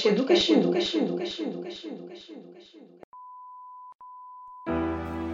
podcast. 0.00 0.52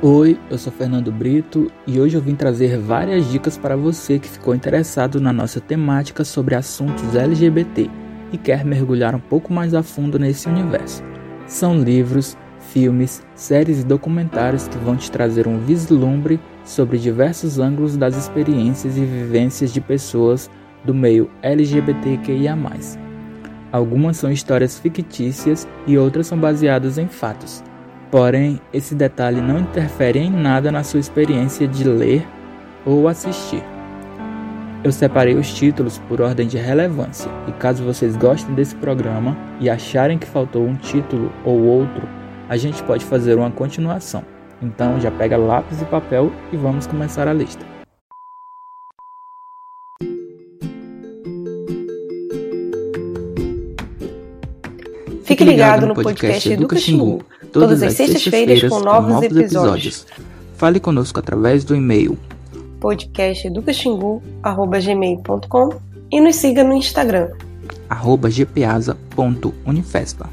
Oi, 0.03 0.39
eu 0.51 0.59
sou 0.59 0.73
Fernando 0.73 1.11
Brito 1.11 1.71
e 1.87 2.00
hoje 2.00 2.17
eu 2.17 2.21
vim 2.21 2.35
trazer 2.35 2.79
várias 2.79 3.31
dicas 3.31 3.57
para 3.57 3.77
você 3.77 4.18
que 4.18 4.29
ficou 4.29 4.55
interessado 4.55 5.21
na 5.21 5.32
nossa 5.32 5.61
temática 5.61 6.25
sobre 6.25 6.55
assuntos 6.55 7.14
LGBT 7.14 7.89
e 8.32 8.39
quer 8.39 8.64
mergulhar 8.64 9.14
um 9.14 9.21
pouco 9.21 9.53
mais 9.53 9.73
a 9.73 9.82
fundo 9.82 10.18
nesse 10.18 10.49
universo. 10.49 11.03
São 11.46 11.80
livros, 11.80 12.37
filmes, 12.59 13.25
séries 13.35 13.80
e 13.80 13.85
documentários 13.85 14.69
que 14.69 14.77
vão 14.79 14.96
te 14.96 15.11
trazer 15.11 15.46
um 15.46 15.59
vislumbre 15.59 16.41
sobre 16.64 16.98
diversos 16.98 17.59
ângulos 17.59 17.96
das 17.96 18.17
experiências 18.17 18.96
e 18.96 19.04
vivências 19.04 19.73
de 19.73 19.81
pessoas 19.81 20.51
do 20.85 20.93
meio 20.93 21.31
LGBTQIA. 21.43 22.57
Algumas 23.76 24.16
são 24.16 24.32
histórias 24.32 24.79
fictícias 24.79 25.68
e 25.86 25.98
outras 25.98 26.26
são 26.26 26.39
baseadas 26.39 26.96
em 26.96 27.07
fatos. 27.07 27.62
Porém, 28.11 28.58
esse 28.72 28.94
detalhe 28.94 29.39
não 29.39 29.58
interfere 29.58 30.18
em 30.18 30.30
nada 30.30 30.72
na 30.72 30.82
sua 30.82 30.98
experiência 30.98 31.68
de 31.68 31.84
ler 31.84 32.27
ou 32.86 33.06
assistir. 33.06 33.62
Eu 34.83 34.91
separei 34.91 35.34
os 35.34 35.53
títulos 35.53 35.98
por 36.08 36.22
ordem 36.22 36.48
de 36.48 36.56
relevância, 36.56 37.31
e 37.47 37.53
caso 37.53 37.84
vocês 37.84 38.17
gostem 38.17 38.55
desse 38.55 38.75
programa 38.77 39.36
e 39.61 39.69
acharem 39.69 40.17
que 40.17 40.27
faltou 40.27 40.64
um 40.64 40.77
título 40.77 41.31
ou 41.45 41.62
outro, 41.62 42.08
a 42.48 42.56
gente 42.56 42.83
pode 42.83 43.05
fazer 43.05 43.36
uma 43.36 43.50
continuação. 43.50 44.25
Então 44.62 44.98
já 44.98 45.11
pega 45.11 45.36
lápis 45.36 45.83
e 45.83 45.84
papel 45.84 46.33
e 46.50 46.56
vamos 46.56 46.86
começar 46.86 47.28
a 47.28 47.33
lista. 47.34 47.75
Fique 55.27 55.45
ligado 55.45 55.87
no 55.87 55.95
podcast 55.95 56.51
Educa 56.51 56.77
Xingu, 56.77 57.23
todas 57.53 57.83
as 57.83 57.93
sextas-feiras 57.93 58.67
com 58.69 58.81
novos 58.81 59.23
episódios. 59.23 60.07
Fale 60.57 60.81
conosco 60.81 61.21
através 61.21 61.63
do 61.65 61.77
e-mail 61.77 62.19
podcasteducaxingu.gmail.com 62.81 65.71
e 66.11 66.21
nos 66.21 66.37
siga 66.37 66.63
no 66.65 66.75
Instagram 66.75 67.29
arroba 67.89 68.29
gpeasa.unifespa. 68.29 70.29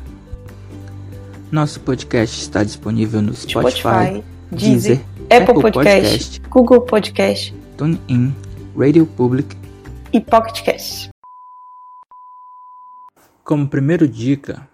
Nosso 1.52 1.80
podcast 1.82 2.42
está 2.42 2.64
disponível 2.64 3.22
no 3.22 3.32
Spotify, 3.34 3.80
Spotify 3.80 4.24
Deezer, 4.52 5.00
Apple 5.30 5.62
Podcast, 5.62 6.42
Google 6.50 6.82
Podcast, 6.82 7.54
TuneIn, 7.78 8.34
Radio 8.76 9.06
Public 9.06 9.56
e 10.12 10.20
Pocket 10.20 10.64
Cast. 10.64 11.10
Como 13.44 13.68
primeira 13.68 14.08
dica, 14.08 14.68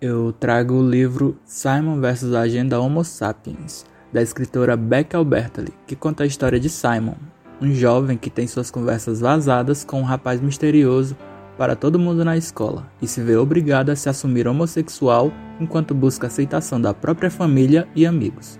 eu 0.00 0.32
trago 0.32 0.74
o 0.74 0.88
livro 0.88 1.36
Simon 1.44 2.00
vs. 2.00 2.32
a 2.32 2.40
Agenda 2.40 2.80
Homo 2.80 3.04
Sapiens, 3.04 3.84
da 4.10 4.22
escritora 4.22 4.74
Beck 4.74 5.14
Albertalli, 5.14 5.74
que 5.86 5.94
conta 5.94 6.24
a 6.24 6.26
história 6.26 6.58
de 6.58 6.70
Simon, 6.70 7.16
um 7.60 7.74
jovem 7.74 8.16
que 8.16 8.30
tem 8.30 8.46
suas 8.46 8.70
conversas 8.70 9.20
vazadas 9.20 9.84
com 9.84 10.00
um 10.00 10.04
rapaz 10.04 10.40
misterioso 10.40 11.14
para 11.58 11.76
todo 11.76 11.98
mundo 11.98 12.24
na 12.24 12.34
escola 12.34 12.90
e 13.02 13.06
se 13.06 13.20
vê 13.20 13.36
obrigado 13.36 13.90
a 13.90 13.96
se 13.96 14.08
assumir 14.08 14.48
homossexual 14.48 15.30
enquanto 15.60 15.94
busca 15.94 16.28
aceitação 16.28 16.80
da 16.80 16.94
própria 16.94 17.30
família 17.30 17.86
e 17.94 18.06
amigos. 18.06 18.58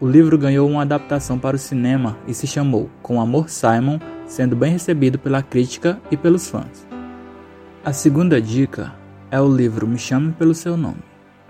O 0.00 0.06
livro 0.06 0.38
ganhou 0.38 0.70
uma 0.70 0.82
adaptação 0.82 1.36
para 1.36 1.56
o 1.56 1.58
cinema 1.58 2.16
e 2.28 2.32
se 2.32 2.46
chamou 2.46 2.88
Com 3.02 3.20
Amor 3.20 3.50
Simon, 3.50 3.98
sendo 4.24 4.54
bem 4.54 4.70
recebido 4.70 5.18
pela 5.18 5.42
crítica 5.42 6.00
e 6.12 6.16
pelos 6.16 6.48
fãs. 6.48 6.86
A 7.84 7.92
segunda 7.92 8.40
dica 8.40 8.99
é 9.30 9.40
o 9.40 9.48
livro 9.48 9.86
Me 9.86 9.98
Chame 9.98 10.32
Pelo 10.32 10.54
Seu 10.54 10.76
Nome, 10.76 11.02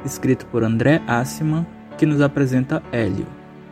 escrito 0.04 0.44
por 0.46 0.62
André 0.62 1.00
Assman 1.06 1.66
que 1.96 2.04
nos 2.04 2.20
apresenta 2.20 2.82
Hélio, 2.92 3.26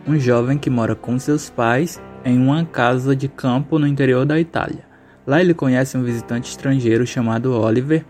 um 0.07 0.19
jovem 0.19 0.57
que 0.57 0.71
mora 0.71 0.95
com 0.95 1.19
seus 1.19 1.51
pais 1.51 2.01
em 2.25 2.39
uma 2.39 2.65
casa 2.65 3.15
de 3.15 3.29
campo 3.29 3.79
no 3.79 3.87
interior 3.87 4.25
da 4.25 4.41
Itália. 4.41 4.87
Lá 5.27 5.41
ele 5.41 5.53
conhece 5.53 5.97
um 5.97 6.03
visitante 6.03 6.49
estrangeiro 6.49 7.07
chamado 7.07 7.53
Oliver, 7.53 8.05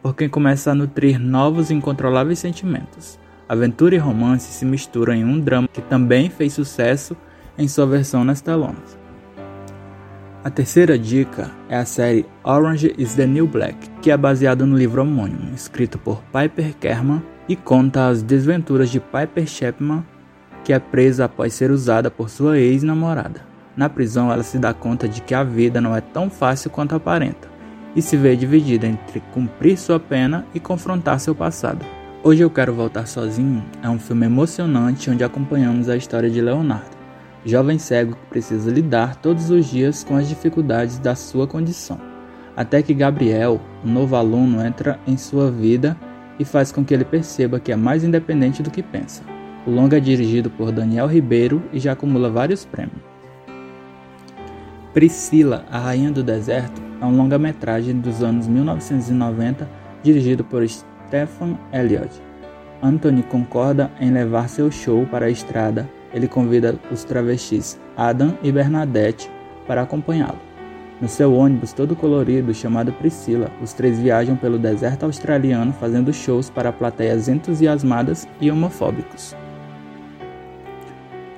por 0.00 0.14
quem 0.14 0.28
começa 0.28 0.70
a 0.70 0.74
nutrir 0.74 1.18
novos 1.18 1.70
e 1.70 1.74
incontroláveis 1.74 2.38
sentimentos. 2.38 3.18
Aventura 3.48 3.96
e 3.96 3.98
romance 3.98 4.52
se 4.52 4.64
misturam 4.64 5.12
em 5.12 5.24
um 5.24 5.40
drama 5.40 5.68
que 5.68 5.82
também 5.82 6.30
fez 6.30 6.52
sucesso 6.52 7.16
em 7.58 7.66
sua 7.66 7.86
versão 7.86 8.24
nas 8.24 8.40
telonas. 8.40 8.99
A 10.42 10.48
terceira 10.48 10.98
dica 10.98 11.50
é 11.68 11.76
a 11.76 11.84
série 11.84 12.24
Orange 12.42 12.94
is 12.96 13.14
the 13.14 13.26
New 13.26 13.46
Black, 13.46 13.76
que 14.00 14.10
é 14.10 14.16
baseada 14.16 14.64
no 14.64 14.74
livro 14.74 15.02
homônimo, 15.02 15.54
escrito 15.54 15.98
por 15.98 16.22
Piper 16.32 16.74
Kerman 16.76 17.22
e 17.46 17.54
conta 17.54 18.08
as 18.08 18.22
desventuras 18.22 18.88
de 18.88 19.00
Piper 19.00 19.46
Chapman, 19.46 20.02
que 20.64 20.72
é 20.72 20.78
presa 20.78 21.26
após 21.26 21.52
ser 21.52 21.70
usada 21.70 22.10
por 22.10 22.30
sua 22.30 22.58
ex-namorada. 22.58 23.42
Na 23.76 23.90
prisão, 23.90 24.32
ela 24.32 24.42
se 24.42 24.58
dá 24.58 24.72
conta 24.72 25.06
de 25.06 25.20
que 25.20 25.34
a 25.34 25.44
vida 25.44 25.78
não 25.78 25.94
é 25.94 26.00
tão 26.00 26.30
fácil 26.30 26.70
quanto 26.70 26.94
aparenta 26.94 27.50
e 27.94 28.00
se 28.00 28.16
vê 28.16 28.34
dividida 28.34 28.86
entre 28.86 29.20
cumprir 29.34 29.76
sua 29.76 30.00
pena 30.00 30.46
e 30.54 30.60
confrontar 30.60 31.20
seu 31.20 31.34
passado. 31.34 31.84
Hoje 32.22 32.40
eu 32.40 32.48
quero 32.48 32.72
voltar 32.72 33.06
sozinho 33.06 33.62
é 33.82 33.90
um 33.90 33.98
filme 33.98 34.24
emocionante 34.24 35.10
onde 35.10 35.22
acompanhamos 35.22 35.90
a 35.90 35.98
história 35.98 36.30
de 36.30 36.40
Leonardo, 36.40 36.99
jovem 37.44 37.78
cego 37.78 38.14
que 38.14 38.26
precisa 38.26 38.70
lidar 38.70 39.16
todos 39.16 39.50
os 39.50 39.66
dias 39.66 40.04
com 40.04 40.16
as 40.16 40.28
dificuldades 40.28 40.98
da 40.98 41.14
sua 41.14 41.46
condição, 41.46 42.00
até 42.56 42.82
que 42.82 42.94
Gabriel, 42.94 43.60
um 43.84 43.92
novo 43.92 44.16
aluno, 44.16 44.64
entra 44.64 44.98
em 45.06 45.16
sua 45.16 45.50
vida 45.50 45.96
e 46.38 46.44
faz 46.44 46.72
com 46.72 46.84
que 46.84 46.92
ele 46.92 47.04
perceba 47.04 47.60
que 47.60 47.72
é 47.72 47.76
mais 47.76 48.04
independente 48.04 48.62
do 48.62 48.70
que 48.70 48.82
pensa. 48.82 49.22
O 49.66 49.70
longa 49.70 49.98
é 49.98 50.00
dirigido 50.00 50.50
por 50.50 50.72
Daniel 50.72 51.06
Ribeiro 51.06 51.62
e 51.72 51.78
já 51.78 51.92
acumula 51.92 52.30
vários 52.30 52.64
prêmios. 52.64 53.00
Priscila, 54.92 55.64
a 55.70 55.78
Rainha 55.78 56.10
do 56.10 56.22
Deserto, 56.22 56.82
é 57.00 57.04
um 57.04 57.16
longa-metragem 57.16 58.00
dos 58.00 58.22
anos 58.22 58.48
1990 58.48 59.68
dirigido 60.02 60.42
por 60.42 60.66
Stephen 60.68 61.58
Elliott. 61.72 62.20
Anthony 62.82 63.22
concorda 63.22 63.90
em 64.00 64.10
levar 64.10 64.48
seu 64.48 64.70
show 64.70 65.06
para 65.06 65.26
a 65.26 65.30
estrada. 65.30 65.88
Ele 66.12 66.28
convida 66.28 66.78
os 66.90 67.04
travestis 67.04 67.78
Adam 67.96 68.36
e 68.42 68.50
Bernadette 68.50 69.30
para 69.66 69.82
acompanhá-lo. 69.82 70.38
No 71.00 71.08
seu 71.08 71.32
ônibus 71.32 71.72
todo 71.72 71.96
colorido 71.96 72.52
chamado 72.52 72.92
Priscila, 72.92 73.50
os 73.62 73.72
três 73.72 73.98
viajam 73.98 74.36
pelo 74.36 74.58
deserto 74.58 75.04
australiano 75.04 75.72
fazendo 75.72 76.12
shows 76.12 76.50
para 76.50 76.72
plateias 76.72 77.28
entusiasmadas 77.28 78.28
e 78.40 78.50
homofóbicos. 78.50 79.34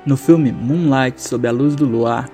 No 0.05 0.17
filme 0.17 0.51
Moonlight 0.51 1.23
Sob 1.23 1.47
a 1.47 1.53
Luz 1.53 1.77
do 1.77 1.87
Luar, 1.87 2.29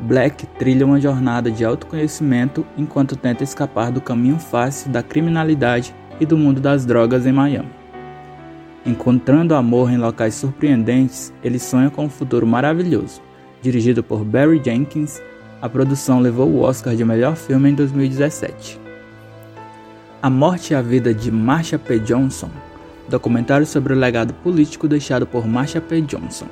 Black 0.00 0.46
trilha 0.58 0.84
uma 0.84 1.00
jornada 1.00 1.50
de 1.50 1.64
autoconhecimento 1.64 2.66
enquanto 2.76 3.16
tenta 3.16 3.42
escapar 3.42 3.90
do 3.90 4.00
caminho 4.00 4.38
fácil 4.38 4.90
da 4.92 5.02
criminalidade 5.02 5.94
e 6.20 6.26
do 6.26 6.36
mundo 6.36 6.60
das 6.60 6.84
drogas 6.84 7.24
em 7.24 7.32
Miami. 7.32 7.77
Encontrando 8.86 9.54
amor 9.54 9.90
em 9.90 9.98
locais 9.98 10.34
surpreendentes, 10.34 11.32
ele 11.42 11.58
sonha 11.58 11.90
com 11.90 12.04
um 12.04 12.10
futuro 12.10 12.46
maravilhoso. 12.46 13.20
Dirigido 13.60 14.02
por 14.02 14.24
Barry 14.24 14.60
Jenkins, 14.64 15.20
a 15.60 15.68
produção 15.68 16.20
levou 16.20 16.48
o 16.48 16.60
Oscar 16.60 16.94
de 16.94 17.04
melhor 17.04 17.34
filme 17.34 17.70
em 17.70 17.74
2017. 17.74 18.78
A 20.22 20.30
Morte 20.30 20.72
e 20.72 20.76
a 20.76 20.82
Vida 20.82 21.12
de 21.12 21.30
Marsha 21.30 21.78
P. 21.78 21.98
Johnson, 21.98 22.50
documentário 23.08 23.66
sobre 23.66 23.92
o 23.92 23.96
legado 23.96 24.32
político 24.34 24.86
deixado 24.86 25.26
por 25.26 25.46
Marsha 25.46 25.80
P. 25.80 26.00
Johnson, 26.02 26.46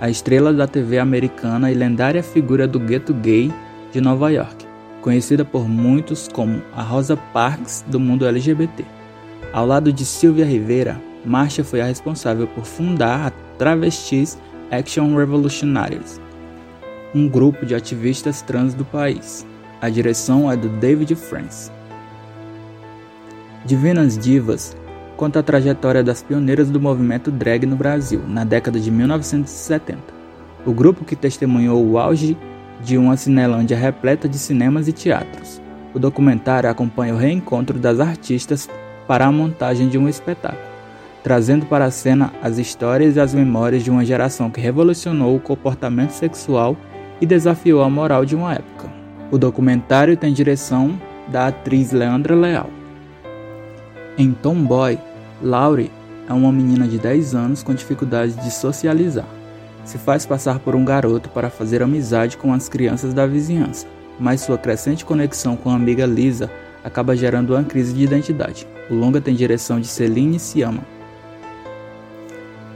a 0.00 0.08
estrela 0.08 0.52
da 0.52 0.66
TV 0.66 0.98
americana 0.98 1.70
e 1.70 1.74
lendária 1.74 2.22
figura 2.22 2.66
do 2.66 2.80
gueto 2.80 3.12
gay 3.12 3.52
de 3.92 4.00
Nova 4.00 4.30
York, 4.30 4.66
conhecida 5.02 5.44
por 5.44 5.68
muitos 5.68 6.28
como 6.28 6.62
a 6.74 6.82
Rosa 6.82 7.16
Parks 7.16 7.84
do 7.86 8.00
mundo 8.00 8.26
LGBT. 8.26 8.84
Ao 9.52 9.66
lado 9.66 9.92
de 9.92 10.04
Sylvia 10.04 10.44
Rivera, 10.44 11.00
Marsha 11.24 11.64
foi 11.64 11.80
a 11.80 11.86
responsável 11.86 12.46
por 12.46 12.64
fundar 12.64 13.26
a 13.26 13.30
Travestis 13.58 14.38
Action 14.70 15.16
Revolutionaries, 15.16 16.20
um 17.14 17.28
grupo 17.28 17.64
de 17.64 17.74
ativistas 17.74 18.42
trans 18.42 18.74
do 18.74 18.84
país. 18.84 19.46
A 19.80 19.88
direção 19.88 20.50
é 20.50 20.56
do 20.56 20.68
David 20.68 21.14
France. 21.14 21.70
Divinas 23.64 24.18
Divas 24.18 24.76
conta 25.16 25.40
a 25.40 25.42
trajetória 25.42 26.02
das 26.02 26.22
pioneiras 26.22 26.70
do 26.70 26.80
movimento 26.80 27.30
drag 27.30 27.66
no 27.66 27.76
Brasil, 27.76 28.22
na 28.26 28.44
década 28.44 28.78
de 28.78 28.90
1970. 28.90 29.98
O 30.64 30.72
grupo 30.72 31.04
que 31.04 31.16
testemunhou 31.16 31.84
o 31.84 31.98
auge 31.98 32.36
de 32.82 32.96
uma 32.96 33.16
Cinelândia 33.16 33.76
repleta 33.76 34.28
de 34.28 34.38
cinemas 34.38 34.86
e 34.86 34.92
teatros. 34.92 35.60
O 35.92 35.98
documentário 35.98 36.70
acompanha 36.70 37.14
o 37.14 37.18
reencontro 37.18 37.78
das 37.78 37.98
artistas 37.98 38.68
para 39.06 39.26
a 39.26 39.32
montagem 39.32 39.88
de 39.88 39.98
um 39.98 40.08
espetáculo, 40.08 40.62
trazendo 41.28 41.66
para 41.66 41.84
a 41.84 41.90
cena 41.90 42.32
as 42.42 42.56
histórias 42.56 43.16
e 43.16 43.20
as 43.20 43.34
memórias 43.34 43.84
de 43.84 43.90
uma 43.90 44.02
geração 44.02 44.48
que 44.48 44.62
revolucionou 44.62 45.36
o 45.36 45.40
comportamento 45.40 46.12
sexual 46.12 46.74
e 47.20 47.26
desafiou 47.26 47.82
a 47.82 47.90
moral 47.90 48.24
de 48.24 48.34
uma 48.34 48.54
época. 48.54 48.90
O 49.30 49.36
documentário 49.36 50.16
tem 50.16 50.32
direção 50.32 50.98
da 51.30 51.48
atriz 51.48 51.92
Leandra 51.92 52.34
Leal. 52.34 52.70
Em 54.16 54.32
Tomboy, 54.32 54.98
Laurie 55.42 55.90
é 56.26 56.32
uma 56.32 56.50
menina 56.50 56.88
de 56.88 56.98
10 56.98 57.34
anos 57.34 57.62
com 57.62 57.74
dificuldades 57.74 58.34
de 58.42 58.50
socializar. 58.50 59.28
Se 59.84 59.98
faz 59.98 60.24
passar 60.24 60.58
por 60.58 60.74
um 60.74 60.82
garoto 60.82 61.28
para 61.28 61.50
fazer 61.50 61.82
amizade 61.82 62.38
com 62.38 62.54
as 62.54 62.70
crianças 62.70 63.12
da 63.12 63.26
vizinhança, 63.26 63.86
mas 64.18 64.40
sua 64.40 64.56
crescente 64.56 65.04
conexão 65.04 65.58
com 65.58 65.68
a 65.68 65.74
amiga 65.74 66.06
Lisa 66.06 66.50
acaba 66.82 67.14
gerando 67.14 67.50
uma 67.50 67.64
crise 67.64 67.92
de 67.92 68.02
identidade. 68.02 68.66
O 68.88 68.94
longa 68.94 69.20
tem 69.20 69.34
direção 69.34 69.78
de 69.78 69.88
Celine 69.88 70.38
Sciamma. 70.38 70.96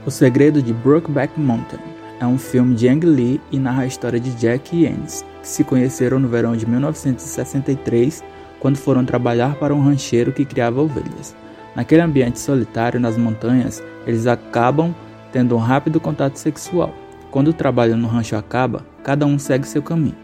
O 0.05 0.11
Segredo 0.11 0.61
de 0.61 0.73
Brokeback 0.73 1.39
Mountain 1.39 1.79
é 2.19 2.27
um 2.27 2.37
filme 2.37 2.75
de 2.75 2.89
Ang 2.89 3.05
Lee 3.05 3.39
e 3.49 3.57
narra 3.57 3.83
a 3.83 3.85
história 3.85 4.19
de 4.19 4.31
Jack 4.31 4.75
e 4.75 4.85
Ennis, 4.85 5.25
que 5.41 5.47
se 5.47 5.63
conheceram 5.63 6.19
no 6.19 6.27
verão 6.27 6.57
de 6.57 6.65
1963 6.65 8.21
quando 8.59 8.75
foram 8.75 9.05
trabalhar 9.05 9.55
para 9.55 9.73
um 9.73 9.81
rancheiro 9.81 10.33
que 10.33 10.43
criava 10.43 10.81
ovelhas. 10.81 11.33
Naquele 11.73 12.01
ambiente 12.01 12.37
solitário 12.37 12.99
nas 12.99 13.17
montanhas, 13.17 13.81
eles 14.05 14.27
acabam 14.27 14.93
tendo 15.31 15.55
um 15.55 15.59
rápido 15.59 16.01
contato 16.01 16.35
sexual. 16.35 16.93
Quando 17.31 17.47
o 17.47 17.53
trabalho 17.53 17.95
no 17.95 18.09
rancho 18.09 18.35
acaba, 18.35 18.85
cada 19.05 19.25
um 19.25 19.39
segue 19.39 19.65
seu 19.65 19.81
caminho. 19.81 20.17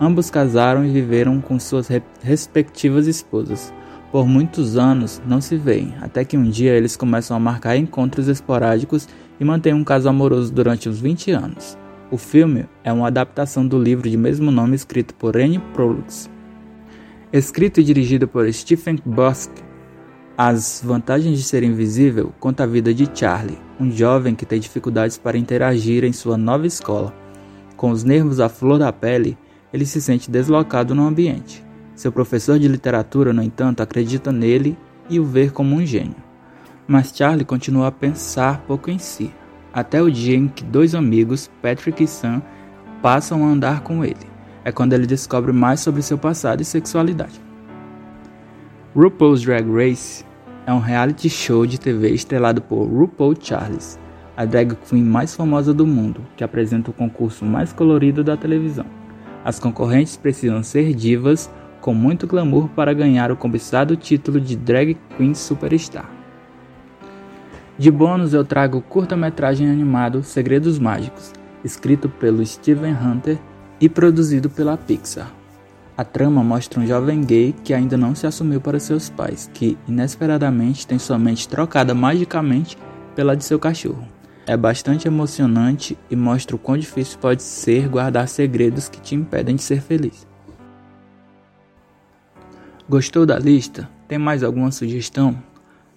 Ambos 0.00 0.30
casaram 0.30 0.82
e 0.82 0.90
viveram 0.90 1.42
com 1.42 1.60
suas 1.60 1.90
respectivas 2.22 3.06
esposas. 3.06 3.70
Por 4.10 4.26
muitos 4.26 4.78
anos 4.78 5.20
não 5.26 5.42
se 5.42 5.56
veem, 5.56 5.94
até 6.00 6.24
que 6.24 6.38
um 6.38 6.48
dia 6.48 6.72
eles 6.72 6.96
começam 6.96 7.36
a 7.36 7.40
marcar 7.40 7.76
encontros 7.76 8.28
esporádicos 8.28 9.06
e 9.38 9.44
mantêm 9.44 9.74
um 9.74 9.84
caso 9.84 10.08
amoroso 10.08 10.52
durante 10.52 10.88
uns 10.88 11.00
20 11.00 11.30
anos. 11.30 11.78
O 12.10 12.16
filme 12.16 12.66
é 12.84 12.92
uma 12.92 13.08
adaptação 13.08 13.66
do 13.66 13.82
livro 13.82 14.08
de 14.08 14.16
mesmo 14.16 14.50
nome 14.50 14.76
escrito 14.76 15.14
por 15.14 15.36
Anne 15.36 15.58
Prolux. 15.72 16.30
Escrito 17.32 17.80
e 17.80 17.84
dirigido 17.84 18.28
por 18.28 18.50
Stephen 18.52 18.98
Bosk, 19.04 19.50
As 20.38 20.80
Vantagens 20.84 21.36
de 21.36 21.44
Ser 21.44 21.64
Invisível 21.64 22.32
conta 22.38 22.62
a 22.62 22.66
vida 22.66 22.94
de 22.94 23.10
Charlie, 23.12 23.58
um 23.80 23.90
jovem 23.90 24.34
que 24.34 24.46
tem 24.46 24.60
dificuldades 24.60 25.18
para 25.18 25.36
interagir 25.36 26.04
em 26.04 26.12
sua 26.12 26.36
nova 26.36 26.66
escola. 26.66 27.12
Com 27.76 27.90
os 27.90 28.04
nervos 28.04 28.38
à 28.38 28.48
flor 28.48 28.78
da 28.78 28.92
pele, 28.92 29.36
ele 29.72 29.84
se 29.84 30.00
sente 30.00 30.30
deslocado 30.30 30.94
no 30.94 31.06
ambiente. 31.06 31.64
Seu 31.94 32.12
professor 32.12 32.58
de 32.58 32.68
literatura, 32.68 33.32
no 33.32 33.42
entanto, 33.42 33.82
acredita 33.82 34.30
nele 34.30 34.78
e 35.10 35.18
o 35.18 35.24
vê 35.24 35.50
como 35.50 35.74
um 35.74 35.84
gênio. 35.84 36.25
Mas 36.86 37.12
Charlie 37.14 37.44
continua 37.44 37.88
a 37.88 37.92
pensar 37.92 38.60
pouco 38.60 38.90
em 38.90 38.98
si, 38.98 39.32
até 39.72 40.00
o 40.00 40.10
dia 40.10 40.36
em 40.36 40.46
que 40.46 40.62
dois 40.62 40.94
amigos, 40.94 41.50
Patrick 41.60 42.04
e 42.04 42.06
Sam, 42.06 42.40
passam 43.02 43.44
a 43.44 43.48
andar 43.48 43.80
com 43.80 44.04
ele. 44.04 44.26
É 44.64 44.70
quando 44.70 44.92
ele 44.92 45.06
descobre 45.06 45.52
mais 45.52 45.80
sobre 45.80 46.02
seu 46.02 46.16
passado 46.16 46.60
e 46.60 46.64
sexualidade. 46.64 47.40
RuPaul's 48.94 49.42
Drag 49.42 49.68
Race 49.70 50.24
é 50.66 50.72
um 50.72 50.80
reality 50.80 51.28
show 51.28 51.66
de 51.66 51.78
TV 51.78 52.10
estrelado 52.10 52.62
por 52.62 52.84
RuPaul 52.84 53.34
Charles, 53.38 53.98
a 54.36 54.44
drag 54.44 54.74
queen 54.88 55.04
mais 55.04 55.34
famosa 55.34 55.74
do 55.74 55.86
mundo, 55.86 56.22
que 56.36 56.42
apresenta 56.42 56.90
o 56.90 56.94
concurso 56.94 57.44
mais 57.44 57.72
colorido 57.72 58.24
da 58.24 58.36
televisão. 58.36 58.86
As 59.44 59.58
concorrentes 59.58 60.16
precisam 60.16 60.62
ser 60.62 60.94
divas 60.94 61.50
com 61.80 61.94
muito 61.94 62.26
glamour 62.26 62.68
para 62.70 62.92
ganhar 62.92 63.30
o 63.30 63.36
cobiçado 63.36 63.94
título 63.96 64.40
de 64.40 64.56
Drag 64.56 64.96
Queen 65.16 65.34
Superstar. 65.34 66.15
De 67.78 67.90
bônus 67.90 68.32
eu 68.32 68.42
trago 68.42 68.78
o 68.78 68.82
curta-metragem 68.82 69.68
animado 69.68 70.22
Segredos 70.22 70.78
Mágicos, 70.78 71.32
escrito 71.62 72.08
pelo 72.08 72.44
Steven 72.44 72.94
Hunter 72.94 73.38
e 73.78 73.86
produzido 73.86 74.48
pela 74.48 74.78
Pixar. 74.78 75.30
A 75.94 76.02
trama 76.02 76.42
mostra 76.42 76.80
um 76.80 76.86
jovem 76.86 77.22
gay 77.22 77.54
que 77.64 77.74
ainda 77.74 77.96
não 77.96 78.14
se 78.14 78.26
assumiu 78.26 78.62
para 78.62 78.80
seus 78.80 79.10
pais, 79.10 79.50
que 79.52 79.76
inesperadamente 79.86 80.86
tem 80.86 80.98
sua 80.98 81.18
mente 81.18 81.46
trocada 81.46 81.94
magicamente 81.94 82.78
pela 83.14 83.36
de 83.36 83.44
seu 83.44 83.58
cachorro. 83.58 84.08
É 84.46 84.56
bastante 84.56 85.06
emocionante 85.06 85.98
e 86.10 86.16
mostra 86.16 86.56
o 86.56 86.58
quão 86.58 86.78
difícil 86.78 87.18
pode 87.18 87.42
ser 87.42 87.88
guardar 87.88 88.28
segredos 88.28 88.88
que 88.88 89.00
te 89.00 89.14
impedem 89.14 89.56
de 89.56 89.62
ser 89.62 89.82
feliz. 89.82 90.26
Gostou 92.88 93.26
da 93.26 93.38
lista? 93.38 93.88
Tem 94.06 94.18
mais 94.18 94.42
alguma 94.42 94.70
sugestão? 94.70 95.36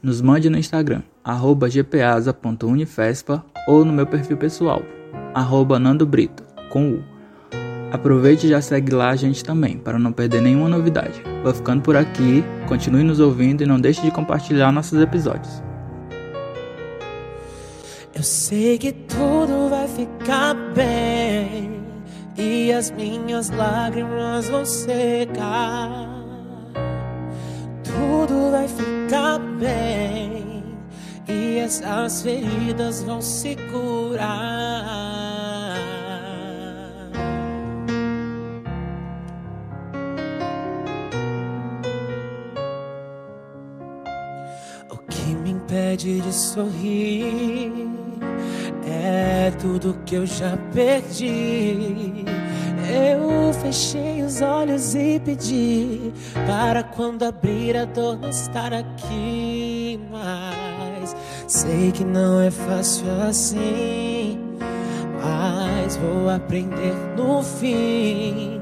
Nos 0.02 0.22
mande 0.22 0.50
no 0.50 0.58
Instagram 0.58 1.02
gpasa.unifespa 1.26 3.44
ou 3.68 3.84
no 3.84 3.92
meu 3.92 4.08
perfil 4.08 4.38
pessoal, 4.38 4.82
nandobrito, 5.80 6.44
com 6.70 6.94
U. 6.94 7.04
Aproveite 7.92 8.46
e 8.46 8.50
já 8.50 8.62
segue 8.62 8.94
lá 8.94 9.10
a 9.10 9.16
gente 9.16 9.44
também, 9.44 9.78
para 9.78 10.00
não 10.00 10.12
perder 10.12 10.42
nenhuma 10.42 10.70
novidade. 10.70 11.22
Vou 11.44 11.54
ficando 11.54 11.82
por 11.82 11.98
aqui, 11.98 12.44
continue 12.68 13.04
nos 13.04 13.20
ouvindo 13.20 13.62
e 13.62 13.66
não 13.66 13.80
deixe 13.80 14.02
de 14.02 14.12
compartilhar 14.12 14.72
nossos 14.72 15.02
episódios. 15.02 15.62
Eu 18.16 18.24
sei 18.24 18.78
que 18.78 18.92
tudo 18.92 19.70
vai 19.70 19.88
ficar 19.88 20.54
bem 20.74 21.82
e 22.38 22.72
as 22.72 22.92
minhas 22.92 23.50
lágrimas 23.50 24.50
vão 24.50 24.66
secar. 24.66 26.29
Tudo 28.00 28.52
vai 28.52 28.66
ficar 28.66 29.40
bem 29.60 30.64
e 31.28 31.58
essas 31.58 32.22
feridas 32.22 33.04
vão 33.04 33.22
se 33.22 33.58
curar. 33.70 34.40
O 44.90 44.98
que 45.10 45.36
me 45.36 45.52
impede 45.52 46.22
de 46.22 46.34
sorrir 46.34 47.74
é 48.88 49.52
tudo 49.60 50.00
que 50.06 50.16
eu 50.16 50.26
já 50.26 50.56
perdi. 50.74 52.29
Eu 52.90 53.54
fechei 53.54 54.24
os 54.24 54.42
olhos 54.42 54.96
e 54.96 55.20
pedi 55.20 56.12
para 56.48 56.84
quando 56.84 57.24
abrir 57.24 57.78
a 57.78 57.86
dor 57.86 58.18
não 58.18 58.30
estar 58.30 58.74
aqui 58.74 60.00
mais. 60.12 61.16
Sei 61.48 61.92
que 61.92 62.04
não 62.04 62.42
é 62.42 62.50
fácil 62.50 63.06
assim, 63.28 64.40
mas 65.22 65.98
vou 65.98 66.30
aprender 66.30 66.96
no 67.16 67.44
fim. 67.44 68.59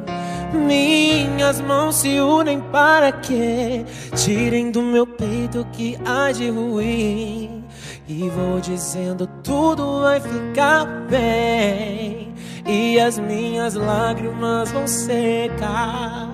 Minhas 0.54 1.60
mãos 1.62 1.96
se 1.96 2.20
unem 2.20 2.62
para 2.72 3.12
que 3.12 3.86
tirem 4.16 4.72
do 4.72 4.82
meu 4.82 5.06
peito 5.06 5.62
o 5.62 5.66
que 5.66 5.98
há 6.06 6.32
de 6.32 6.50
ruim. 6.50 7.64
E 8.08 8.30
vou 8.30 8.60
dizendo: 8.60 9.28
tudo 9.44 10.02
vai 10.02 10.20
ficar 10.20 10.86
bem, 11.10 12.34
e 12.66 13.00
as 13.00 13.20
minhas 13.20 13.74
lágrimas 13.74 14.72
vão 14.72 14.88
secar. 14.88 16.30